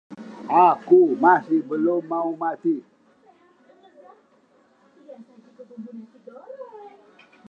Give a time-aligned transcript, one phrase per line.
[0.69, 2.75] Aku masih belum mau mati.